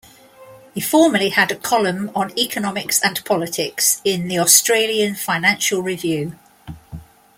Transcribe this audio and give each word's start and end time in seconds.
He 0.73 0.81
formerly 0.81 1.29
had 1.29 1.51
a 1.51 1.55
column, 1.55 2.09
on 2.15 2.35
economics 2.35 2.99
and 3.03 3.23
politics, 3.23 4.01
in 4.03 4.29
"The 4.29 4.39
Australian 4.39 5.13
Financial 5.13 5.79
Review". 5.83 6.39